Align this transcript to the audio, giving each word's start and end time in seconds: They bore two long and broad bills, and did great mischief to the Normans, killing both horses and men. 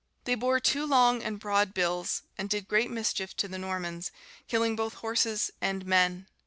They 0.23 0.33
bore 0.33 0.59
two 0.59 0.87
long 0.87 1.21
and 1.21 1.39
broad 1.39 1.75
bills, 1.75 2.23
and 2.35 2.49
did 2.49 2.67
great 2.67 2.89
mischief 2.89 3.37
to 3.37 3.47
the 3.47 3.59
Normans, 3.59 4.09
killing 4.47 4.75
both 4.75 4.95
horses 4.95 5.51
and 5.61 5.85
men. 5.85 6.25